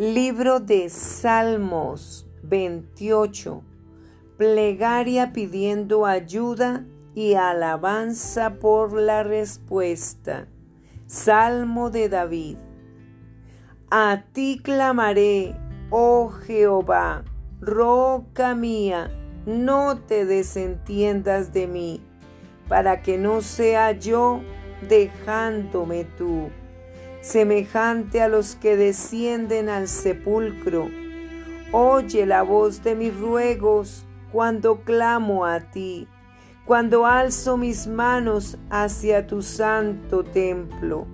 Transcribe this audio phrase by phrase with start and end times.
[0.00, 3.62] Libro de Salmos 28.
[4.38, 10.48] Plegaria pidiendo ayuda y alabanza por la respuesta.
[11.04, 12.56] Salmo de David.
[13.90, 15.54] A ti clamaré,
[15.90, 17.22] oh Jehová,
[17.60, 19.10] roca mía,
[19.44, 22.02] no te desentiendas de mí,
[22.68, 24.40] para que no sea yo
[24.88, 26.48] dejándome tú
[27.20, 30.88] semejante a los que descienden al sepulcro.
[31.72, 36.08] Oye la voz de mis ruegos cuando clamo a ti,
[36.64, 41.06] cuando alzo mis manos hacia tu santo templo.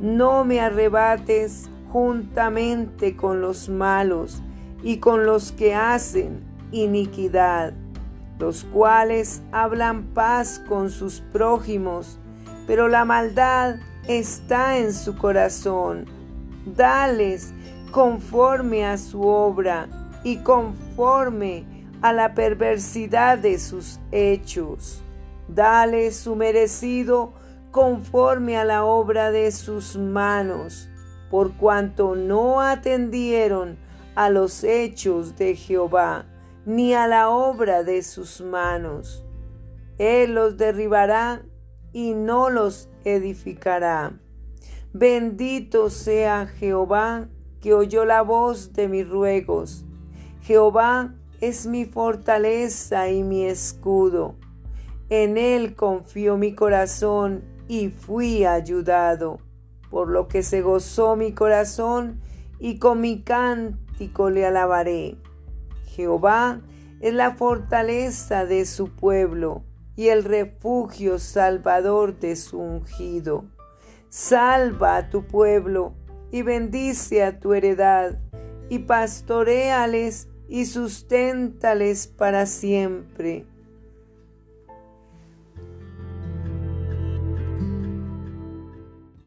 [0.00, 4.42] No me arrebates juntamente con los malos
[4.82, 6.40] y con los que hacen
[6.72, 7.74] iniquidad,
[8.38, 12.18] los cuales hablan paz con sus prójimos,
[12.66, 13.76] pero la maldad
[14.08, 16.06] está en su corazón.
[16.66, 17.52] Dales
[17.90, 19.88] conforme a su obra
[20.24, 21.64] y conforme
[22.00, 25.02] a la perversidad de sus hechos.
[25.48, 27.32] Dale su merecido
[27.70, 30.88] conforme a la obra de sus manos,
[31.30, 33.78] por cuanto no atendieron
[34.14, 36.26] a los hechos de Jehová,
[36.66, 39.24] ni a la obra de sus manos.
[39.98, 41.42] Él los derribará
[41.92, 44.18] y no los edificará.
[44.92, 47.28] Bendito sea Jehová
[47.60, 49.84] que oyó la voz de mis ruegos.
[50.42, 54.34] Jehová es mi fortaleza y mi escudo.
[55.08, 59.38] En él confió mi corazón y fui ayudado,
[59.90, 62.20] por lo que se gozó mi corazón
[62.58, 65.16] y con mi cántico le alabaré.
[65.86, 66.60] Jehová
[67.00, 69.62] es la fortaleza de su pueblo
[69.96, 73.44] y el refugio salvador de su ungido.
[74.08, 75.94] Salva a tu pueblo
[76.30, 78.18] y bendice a tu heredad
[78.68, 83.46] y pastoreales y susténtales para siempre.